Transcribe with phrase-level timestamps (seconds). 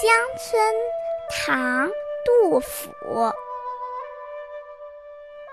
[0.00, 0.74] 江村，
[1.28, 1.86] 唐·
[2.24, 2.90] 杜甫。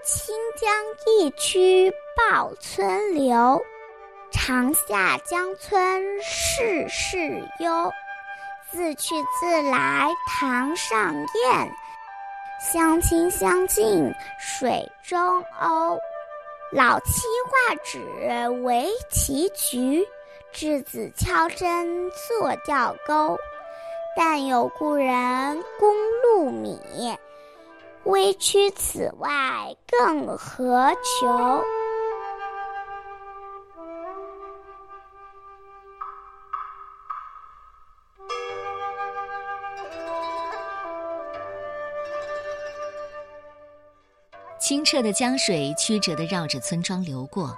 [0.06, 0.72] 清江
[1.06, 3.62] 一曲报村流，
[4.32, 7.18] 长夏江村事事
[7.60, 7.92] 幽。
[8.72, 11.70] 自去自来堂上燕，
[12.72, 16.00] 相亲相近水中鸥。
[16.72, 20.08] 老妻画纸围棋局，
[20.54, 23.38] 稚子敲针作钓钩。
[24.20, 26.76] 但有故人供禄米，
[28.06, 29.30] 微躯此外
[29.88, 31.64] 更何求？
[44.60, 47.56] 清澈的江水曲折地绕着村庄流过，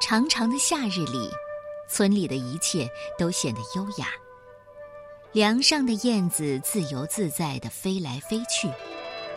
[0.00, 1.30] 长长的夏日里，
[1.90, 4.06] 村里的一切都显得优雅。
[5.32, 8.68] 梁上的燕子自由自在地飞来飞去，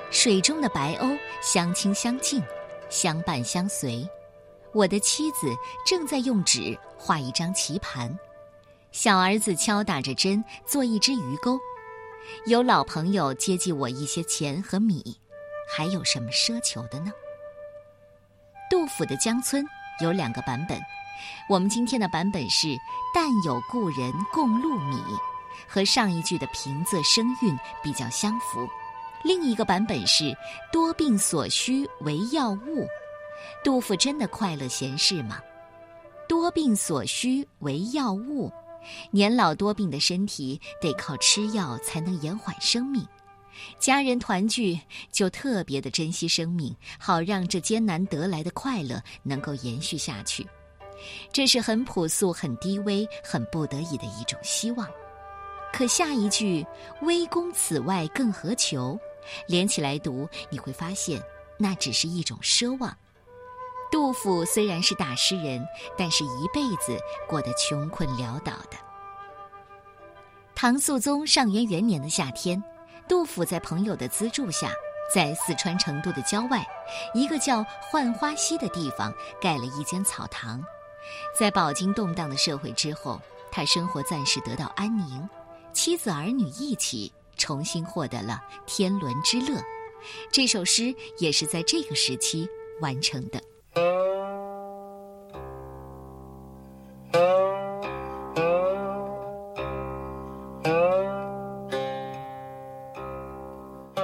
[0.10, 2.42] 水中的白鸥相亲相近，
[2.90, 4.04] 相伴相随。
[4.74, 5.54] 我的妻子
[5.86, 8.18] 正在用纸画一张棋盘，
[8.92, 11.60] 小儿子敲打着针做一只鱼钩，
[12.48, 15.16] 有老朋友接济我一些钱和米。
[15.70, 17.12] 还有什么奢求的呢？
[18.68, 19.64] 杜甫的《江村》
[20.04, 20.80] 有两个版本，
[21.48, 22.76] 我们今天的版本是
[23.14, 24.98] “但有故人供禄米”，
[25.68, 28.68] 和上一句的平仄声韵比较相符。
[29.24, 30.36] 另一个版本是
[30.72, 32.88] “多病所需为药物”。
[33.64, 35.40] 杜甫真的快乐闲适吗？
[36.28, 38.52] 多病所需为药物，
[39.12, 43.06] 年老多病的身体得靠吃药才能延缓生命。
[43.80, 44.80] 家人团聚，
[45.12, 50.46] 就特别的珍惜生命，好让这艰难得来的快乐能够延续下去。
[51.32, 54.88] 这是很朴素、很低微、很不得已的一种希望。
[55.74, 56.66] 可下一句
[57.02, 58.98] “微公此外更何求”，
[59.48, 61.22] 连起来读，你会发现
[61.58, 62.96] 那只是一种奢望。
[63.92, 65.68] 杜甫虽然是大诗人，
[65.98, 66.98] 但是一辈子
[67.28, 68.78] 过得穷困潦倒的。
[70.56, 72.64] 唐肃宗上元元年的夏天。
[73.06, 74.72] 杜甫在朋友的资助下，
[75.14, 76.66] 在四川成都的郊外，
[77.14, 80.64] 一个叫浣花溪的地方盖了一间草堂。
[81.38, 85.30] 在饱经动荡的社会之后，他生活暂时得到安宁，
[85.74, 89.60] 妻子儿女一起重新获得了天伦之乐。
[90.32, 92.48] 这首诗也是在这个时期
[92.82, 93.42] 完成的。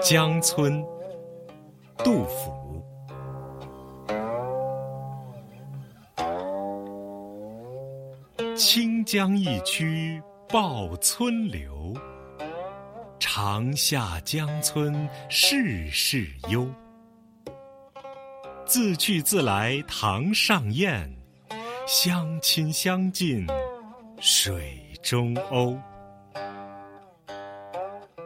[0.01, 0.83] 江村，
[1.97, 2.59] 杜甫。
[8.55, 11.93] 清江一曲报村流，
[13.19, 16.67] 长夏江村事事幽。
[18.65, 21.07] 自去自来堂上燕，
[21.85, 23.45] 相亲相近
[24.19, 25.79] 水中鸥。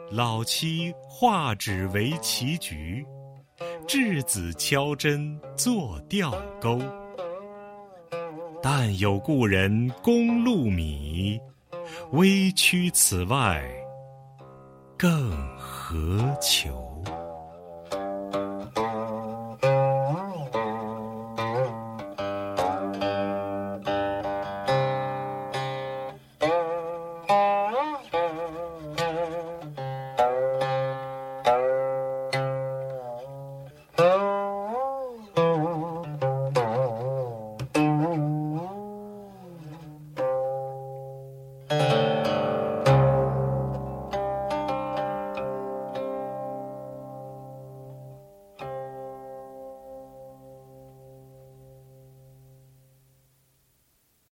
[0.10, 3.06] 老妻画纸为棋局，
[3.86, 6.82] 稚子敲针作钓钩。
[8.62, 11.38] 但有故人供禄米，
[12.12, 13.64] 微躯此外
[14.98, 17.04] 更何求？